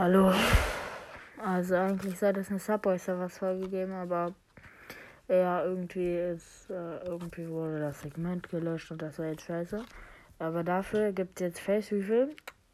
Hallo. 0.00 0.32
Also 1.44 1.74
eigentlich 1.74 2.16
sollte 2.16 2.38
es 2.38 2.50
eine 2.50 2.60
Subway 2.60 2.96
Servers 2.98 3.36
Folge 3.36 3.68
geben, 3.68 3.90
aber 3.90 4.32
ja, 5.26 5.64
irgendwie 5.64 6.16
ist, 6.18 6.70
äh, 6.70 7.04
irgendwie 7.04 7.48
wurde 7.48 7.80
das 7.80 8.02
Segment 8.02 8.48
gelöscht 8.48 8.92
und 8.92 9.02
das 9.02 9.18
war 9.18 9.26
jetzt 9.26 9.46
scheiße. 9.46 9.84
Aber 10.38 10.62
dafür 10.62 11.10
gibt 11.10 11.40
es 11.40 11.46
jetzt 11.46 11.58
Face 11.58 11.92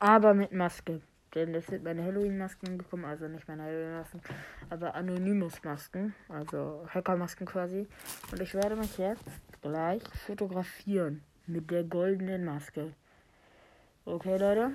aber 0.00 0.34
mit 0.34 0.52
Maske. 0.52 1.00
Denn 1.34 1.54
es 1.54 1.66
sind 1.68 1.82
meine 1.82 2.04
Halloween-Masken 2.04 2.76
gekommen, 2.76 3.06
also 3.06 3.26
nicht 3.26 3.48
meine 3.48 3.62
Halloween-Masken, 3.62 4.20
aber 4.68 4.94
Anonymous-Masken, 4.94 6.14
also 6.28 6.86
Hacker-Masken 6.90 7.46
quasi. 7.46 7.88
Und 8.32 8.40
ich 8.42 8.52
werde 8.52 8.76
mich 8.76 8.98
jetzt 8.98 9.24
gleich 9.62 10.02
fotografieren 10.26 11.22
mit 11.46 11.70
der 11.70 11.84
goldenen 11.84 12.44
Maske. 12.44 12.92
Okay, 14.04 14.36
Leute? 14.36 14.72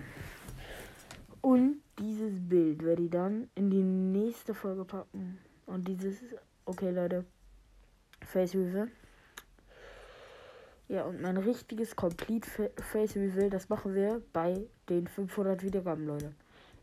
Und 1.49 1.81
dieses 1.97 2.47
Bild 2.47 2.83
werde 2.83 3.01
ich 3.01 3.09
dann 3.09 3.49
in 3.55 3.71
die 3.71 3.81
nächste 3.81 4.53
Folge 4.53 4.85
packen. 4.85 5.39
Und 5.65 5.87
dieses, 5.87 6.19
okay 6.65 6.91
Leute, 6.91 7.25
Face 8.23 8.53
Reveal. 8.53 8.87
Ja, 10.89 11.05
und 11.05 11.23
mein 11.23 11.37
richtiges 11.37 11.95
Complete 11.95 12.47
Face 12.77 13.15
Reveal, 13.15 13.49
das 13.49 13.67
machen 13.67 13.95
wir 13.95 14.21
bei 14.31 14.67
den 14.89 15.07
500 15.07 15.63
Wiedergaben, 15.63 16.05
Leute. 16.05 16.35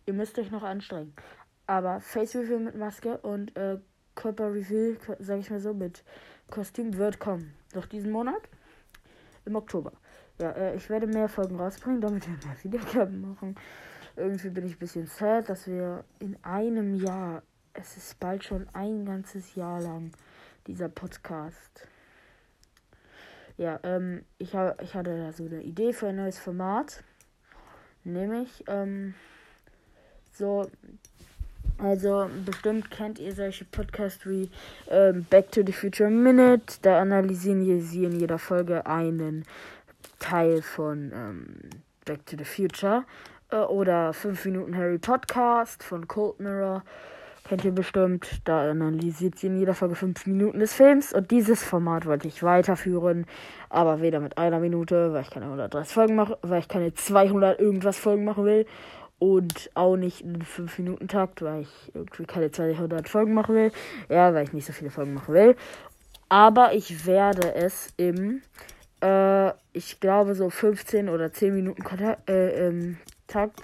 Ihr 0.04 0.14
müsst 0.14 0.36
euch 0.36 0.50
noch 0.50 0.64
anstrengen. 0.64 1.14
Aber 1.68 2.00
Face 2.00 2.34
Reveal 2.34 2.58
mit 2.58 2.74
Maske 2.74 3.18
und 3.18 3.56
äh, 3.56 3.78
Körper 4.16 4.52
Reveal, 4.52 4.96
sag 5.20 5.38
ich 5.38 5.48
mal 5.48 5.60
so, 5.60 5.74
mit 5.74 6.02
Kostüm 6.50 6.96
wird 6.96 7.20
kommen. 7.20 7.54
Doch 7.72 7.86
diesen 7.86 8.10
Monat? 8.10 8.48
Im 9.44 9.54
Oktober. 9.54 9.92
Ja, 10.40 10.50
äh, 10.50 10.74
ich 10.74 10.90
werde 10.90 11.06
mehr 11.06 11.28
Folgen 11.28 11.54
rausbringen, 11.54 12.00
damit 12.00 12.26
wir 12.26 12.34
mehr 12.34 12.64
Wiedergaben 12.64 13.20
machen 13.20 13.54
irgendwie 14.16 14.50
bin 14.50 14.66
ich 14.66 14.74
ein 14.74 14.78
bisschen 14.78 15.06
sad, 15.06 15.48
dass 15.48 15.66
wir 15.66 16.04
in 16.18 16.36
einem 16.42 16.94
Jahr, 16.94 17.42
es 17.74 17.96
ist 17.96 18.18
bald 18.18 18.44
schon 18.44 18.66
ein 18.72 19.04
ganzes 19.04 19.54
Jahr 19.54 19.80
lang, 19.80 20.12
dieser 20.66 20.88
Podcast. 20.88 21.86
Ja, 23.56 23.80
ähm, 23.84 24.24
ich, 24.38 24.54
hab, 24.54 24.82
ich 24.82 24.94
hatte 24.94 25.16
da 25.16 25.32
so 25.32 25.44
eine 25.44 25.62
Idee 25.62 25.92
für 25.92 26.08
ein 26.08 26.16
neues 26.16 26.38
Format. 26.38 27.02
Nämlich, 28.04 28.64
ähm, 28.68 29.14
so, 30.32 30.70
also 31.78 32.30
bestimmt 32.44 32.90
kennt 32.90 33.18
ihr 33.18 33.34
solche 33.34 33.64
Podcasts 33.64 34.26
wie 34.26 34.50
ähm, 34.88 35.26
Back 35.28 35.50
to 35.52 35.62
the 35.64 35.72
Future 35.72 36.10
Minute. 36.10 36.76
Da 36.82 37.00
analysieren 37.00 37.80
sie 37.80 38.04
in 38.04 38.18
jeder 38.18 38.38
Folge 38.38 38.86
einen 38.86 39.44
Teil 40.18 40.62
von 40.62 41.12
ähm, 41.14 41.46
Back 42.04 42.26
to 42.26 42.36
the 42.36 42.44
Future. 42.44 43.04
Äh, 43.50 43.56
oder 43.56 44.12
5 44.12 44.44
Minuten 44.46 44.76
Harry 44.76 44.98
Podcast 44.98 45.82
von 45.82 46.08
Cold 46.08 46.40
Mirror. 46.40 46.82
Kennt 47.48 47.64
ihr 47.64 47.72
bestimmt. 47.72 48.40
Da 48.44 48.70
analysiert 48.70 49.38
sie 49.38 49.46
in 49.46 49.58
jeder 49.58 49.74
Folge 49.74 49.94
5 49.94 50.26
Minuten 50.26 50.58
des 50.58 50.74
Films. 50.74 51.12
Und 51.12 51.30
dieses 51.30 51.62
Format 51.62 52.04
wollte 52.06 52.26
ich 52.26 52.42
weiterführen. 52.42 53.24
Aber 53.70 54.00
weder 54.00 54.18
mit 54.18 54.36
einer 54.36 54.58
Minute, 54.58 55.12
weil 55.12 55.22
ich 55.22 55.30
keine 55.30 55.46
130 55.46 55.94
Folgen 55.94 56.16
mache, 56.16 56.38
weil 56.42 56.58
ich 56.58 56.68
keine 56.68 56.92
200 56.92 57.60
irgendwas 57.60 57.98
Folgen 57.98 58.24
machen 58.24 58.44
will. 58.44 58.66
Und 59.18 59.70
auch 59.74 59.96
nicht 59.96 60.22
in 60.22 60.42
5 60.42 60.78
Minuten 60.78 61.08
Takt, 61.08 61.40
weil 61.40 61.62
ich 61.62 61.92
irgendwie 61.94 62.26
keine 62.26 62.50
200 62.50 63.08
Folgen 63.08 63.32
machen 63.32 63.54
will. 63.54 63.70
Ja, 64.08 64.34
weil 64.34 64.44
ich 64.44 64.52
nicht 64.52 64.66
so 64.66 64.72
viele 64.72 64.90
Folgen 64.90 65.14
machen 65.14 65.32
will. 65.32 65.56
Aber 66.28 66.74
ich 66.74 67.06
werde 67.06 67.54
es 67.54 67.94
im, 67.96 68.42
äh, 69.00 69.50
ich 69.72 70.00
glaube 70.00 70.34
so 70.34 70.50
15 70.50 71.08
oder 71.08 71.32
10 71.32 71.54
Minuten 71.54 71.84
Kontakt, 71.84 72.28
äh, 72.28 72.66
ähm, 72.66 72.98
Takt, 73.26 73.60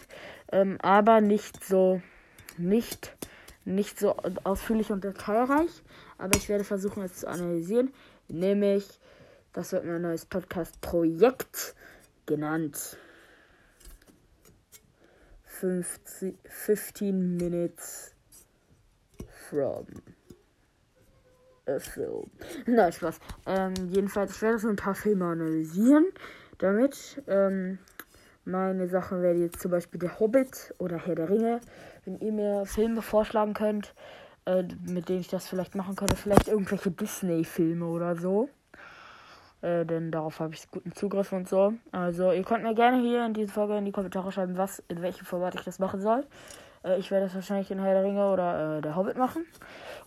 ähm, 0.51 0.79
aber 0.83 1.21
nicht 1.21 1.65
so, 1.65 2.03
nicht, 2.59 3.17
nicht 3.65 3.99
so 3.99 4.17
ausführlich 4.45 4.91
und 4.91 5.05
detailreich. 5.05 5.83
Aber 6.19 6.37
ich 6.37 6.49
werde 6.49 6.65
versuchen, 6.65 7.03
es 7.03 7.15
zu 7.15 7.29
analysieren. 7.29 7.93
Nämlich, 8.29 8.87
das 9.53 9.73
wird 9.73 9.85
mein 9.85 10.03
neues 10.03 10.25
Podcast-Projekt 10.27 11.75
genannt. 12.27 12.97
50, 15.45 16.39
15 16.45 17.37
Minutes 17.37 18.13
from 19.49 19.87
a 21.67 21.79
film. 21.79 22.31
Nein, 22.67 22.93
Spaß. 22.93 23.19
Ähm, 23.47 23.75
jedenfalls, 23.91 24.33
ich 24.37 24.43
werde 24.43 24.59
so 24.59 24.69
ein 24.69 24.77
paar 24.77 24.95
Filme 24.95 25.27
analysieren. 25.27 26.07
Damit, 26.59 27.23
ähm, 27.29 27.79
meine 28.45 28.89
Sachen 28.89 29.23
wäre 29.23 29.35
jetzt 29.35 29.61
zum 29.61 29.71
Beispiel 29.71 30.01
der 30.01 30.19
Hobbit 30.19 30.75
oder 30.79 30.99
Herr 30.99 31.15
der 31.15 31.31
Ringe. 31.31 31.61
Wenn 32.05 32.19
ihr 32.19 32.33
mir 32.33 32.67
Filme 32.67 33.03
vorschlagen 33.03 33.55
könnt, 33.55 33.95
äh, 34.47 34.65
mit 34.87 35.09
denen 35.09 35.21
ich 35.21 35.29
das 35.29 35.47
vielleicht 35.47 35.75
machen 35.75 35.95
könnte, 35.95 36.17
vielleicht 36.17 36.49
irgendwelche 36.49 36.91
Disney-Filme 36.91 37.87
oder 37.87 38.17
so. 38.17 38.49
Äh, 39.61 39.87
denn 39.87 40.11
darauf 40.11 40.41
habe 40.41 40.55
ich 40.55 40.69
guten 40.71 40.93
Zugriff 40.93 41.33
und 41.33 41.49
so. 41.49 41.75
Also 41.93 42.33
ihr 42.33 42.43
könnt 42.43 42.65
mir 42.65 42.75
gerne 42.75 43.01
hier 43.01 43.25
in 43.25 43.33
dieser 43.33 43.53
Folge 43.53 43.77
in 43.77 43.85
die 43.85 43.93
Kommentare 43.93 44.33
schreiben, 44.33 44.57
was, 44.57 44.83
in 44.89 45.01
welchem 45.03 45.25
Format 45.25 45.55
ich 45.55 45.63
das 45.63 45.79
machen 45.79 46.01
soll. 46.01 46.27
Äh, 46.85 46.99
ich 46.99 47.13
werde 47.13 47.27
das 47.27 47.35
wahrscheinlich 47.37 47.71
in 47.71 47.79
Herr 47.79 47.95
der 47.95 48.03
Ringe 48.03 48.29
oder 48.29 48.79
äh, 48.79 48.83
der 48.83 48.97
Hobbit 48.97 49.17
machen. 49.17 49.47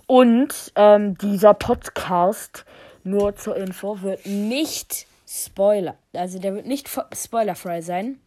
Und 0.07 0.73
ähm, 0.75 1.17
dieser 1.17 1.53
Podcast, 1.53 2.66
nur 3.03 3.35
zur 3.35 3.56
Info, 3.56 4.02
wird 4.02 4.25
nicht 4.25 5.07
Spoiler. 5.28 5.97
Also 6.13 6.40
der 6.40 6.53
wird 6.53 6.68
nicht 6.68 6.90
spoilerfrei 7.13 7.81
sein. 7.81 8.19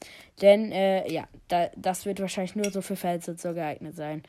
Denn, 0.42 0.72
äh, 0.72 1.10
ja, 1.10 1.28
da, 1.48 1.70
das 1.76 2.06
wird 2.06 2.20
wahrscheinlich 2.20 2.56
nur 2.56 2.70
so 2.70 2.82
für 2.82 2.96
Fans 2.96 3.28
und 3.28 3.40
so 3.40 3.54
geeignet 3.54 3.96
sein. 3.96 4.22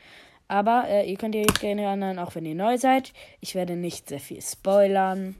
Aber 0.48 0.88
äh, 0.88 1.08
ihr 1.08 1.16
könnt 1.16 1.34
ihr 1.34 1.42
euch 1.42 1.60
gerne 1.60 1.82
erinnern, 1.82 2.18
auch 2.18 2.34
wenn 2.34 2.46
ihr 2.46 2.54
neu 2.54 2.76
seid. 2.78 3.12
Ich 3.40 3.54
werde 3.54 3.76
nicht 3.76 4.08
sehr 4.08 4.20
viel 4.20 4.42
spoilern. 4.42 5.36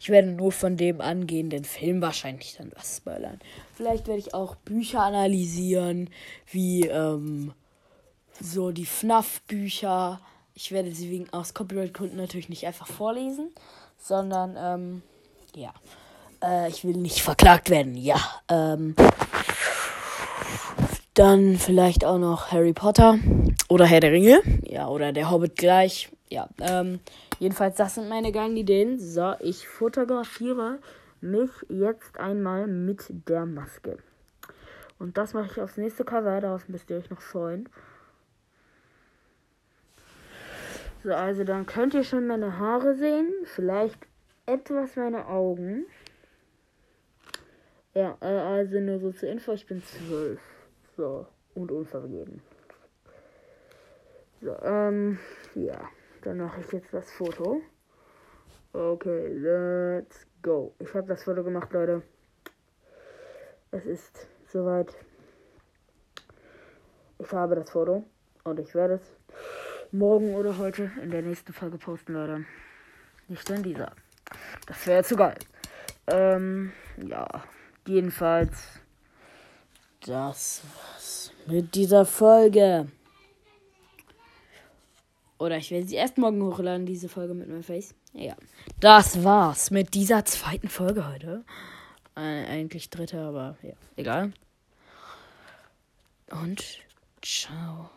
Ich 0.00 0.10
werde 0.10 0.28
nur 0.28 0.52
von 0.52 0.76
dem 0.76 1.00
angehenden 1.00 1.64
Film 1.64 2.00
wahrscheinlich 2.00 2.56
dann 2.56 2.70
was 2.76 2.98
spoilern. 2.98 3.40
Vielleicht 3.74 4.06
werde 4.06 4.20
ich 4.20 4.32
auch 4.32 4.54
Bücher 4.56 5.02
analysieren, 5.02 6.08
wie 6.50 6.86
ähm, 6.86 7.52
so 8.40 8.70
die 8.70 8.86
FNAF-Bücher. 8.86 10.20
Ich 10.54 10.70
werde 10.70 10.92
sie 10.92 11.10
wegen 11.10 11.28
aus 11.32 11.52
Copyright-Gründen 11.52 12.16
natürlich 12.16 12.48
nicht 12.48 12.66
einfach 12.66 12.86
vorlesen, 12.86 13.50
sondern 13.98 14.56
ähm, 14.56 15.02
ja. 15.56 15.74
Äh, 16.42 16.68
ich 16.68 16.84
will 16.84 16.96
nicht 16.96 17.22
verklagt 17.22 17.70
werden, 17.70 17.96
ja. 17.96 18.18
Ähm, 18.48 18.94
dann 21.14 21.56
vielleicht 21.56 22.04
auch 22.04 22.18
noch 22.18 22.52
Harry 22.52 22.74
Potter 22.74 23.18
oder 23.68 23.86
Herr 23.86 24.00
der 24.00 24.12
Ringe. 24.12 24.42
Ja, 24.64 24.88
oder 24.88 25.12
der 25.12 25.30
Hobbit 25.30 25.56
gleich. 25.56 26.10
Ja, 26.28 26.48
ähm, 26.60 27.00
jedenfalls, 27.38 27.76
das 27.76 27.94
sind 27.94 28.08
meine 28.08 28.32
geilen 28.32 28.56
Ideen. 28.56 28.98
So, 28.98 29.34
ich 29.40 29.66
fotografiere 29.66 30.78
mich 31.20 31.50
jetzt 31.68 32.18
einmal 32.18 32.66
mit 32.66 33.04
der 33.28 33.46
Maske. 33.46 33.98
Und 34.98 35.16
das 35.16 35.34
mache 35.34 35.52
ich 35.52 35.60
aufs 35.60 35.76
nächste 35.76 36.04
Cover. 36.04 36.40
Darauf 36.40 36.68
müsst 36.68 36.90
ihr 36.90 36.96
euch 36.96 37.10
noch 37.10 37.20
freuen. 37.20 37.68
So, 41.04 41.12
also 41.14 41.44
dann 41.44 41.66
könnt 41.66 41.94
ihr 41.94 42.04
schon 42.04 42.26
meine 42.26 42.58
Haare 42.58 42.94
sehen. 42.94 43.32
Vielleicht 43.44 43.98
etwas 44.46 44.96
meine 44.96 45.26
Augen. 45.28 45.86
Ja, 47.96 48.14
äh, 48.20 48.26
also 48.26 48.78
nur 48.78 48.98
so 49.00 49.10
zur 49.10 49.30
Info, 49.30 49.54
ich 49.54 49.66
bin 49.66 49.82
zwölf. 49.82 50.38
So, 50.98 51.26
und 51.54 51.72
unvergeben. 51.72 52.42
So, 54.42 54.54
ähm, 54.62 55.18
ja. 55.54 55.80
Dann 56.20 56.36
mache 56.36 56.60
ich 56.60 56.70
jetzt 56.72 56.92
das 56.92 57.10
Foto. 57.12 57.62
Okay, 58.74 59.28
let's 59.28 60.26
go. 60.42 60.74
Ich 60.78 60.92
habe 60.92 61.08
das 61.08 61.24
Foto 61.24 61.42
gemacht, 61.42 61.72
Leute. 61.72 62.02
Es 63.70 63.86
ist 63.86 64.28
soweit. 64.52 64.94
Ich 67.18 67.32
habe 67.32 67.54
das 67.54 67.70
Foto 67.70 68.04
und 68.44 68.60
ich 68.60 68.74
werde 68.74 68.96
es 68.96 69.16
morgen 69.90 70.34
oder 70.34 70.58
heute 70.58 70.90
in 71.02 71.10
der 71.10 71.22
nächsten 71.22 71.54
Folge 71.54 71.78
posten, 71.78 72.12
Leute. 72.12 72.44
Nicht 73.28 73.48
in 73.48 73.62
dieser. 73.62 73.92
Das 74.66 74.86
wäre 74.86 75.02
zu 75.02 75.16
geil. 75.16 75.38
Ähm, 76.08 76.72
ja. 76.98 77.26
Jedenfalls, 77.86 78.80
das 80.04 80.62
war's 80.74 81.32
mit 81.46 81.74
dieser 81.74 82.04
Folge. 82.04 82.88
Oder 85.38 85.58
ich 85.58 85.70
werde 85.70 85.86
sie 85.86 85.96
erst 85.96 86.18
morgen 86.18 86.42
hochladen, 86.42 86.86
diese 86.86 87.08
Folge 87.08 87.34
mit 87.34 87.48
meinem 87.48 87.62
Face. 87.62 87.94
Ja, 88.12 88.34
das 88.80 89.22
war's 89.22 89.70
mit 89.70 89.94
dieser 89.94 90.24
zweiten 90.24 90.68
Folge 90.68 91.06
heute. 91.08 91.44
Äh, 92.16 92.46
eigentlich 92.46 92.90
dritte, 92.90 93.20
aber 93.20 93.56
ja, 93.62 93.74
egal. 93.96 94.32
Und 96.30 96.64
ciao. 97.22 97.90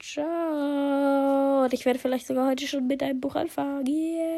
Ciao. 0.00 1.64
Und 1.64 1.72
ich 1.72 1.84
werde 1.84 1.98
vielleicht 1.98 2.26
sogar 2.26 2.50
heute 2.50 2.66
schon 2.66 2.86
mit 2.86 3.02
einem 3.02 3.20
Buch 3.20 3.34
anfangen. 3.34 3.86
Yeah. 3.86 4.37